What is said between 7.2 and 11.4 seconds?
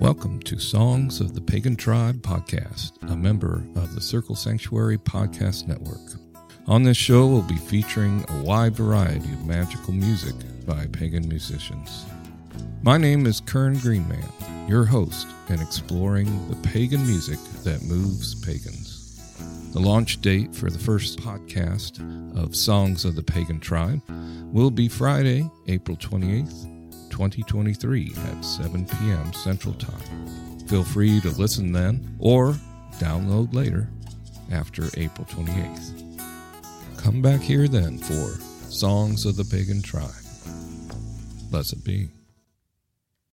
we'll be featuring a wide variety of magical music by pagan